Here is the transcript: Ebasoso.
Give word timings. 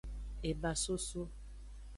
Ebasoso. 0.49 1.21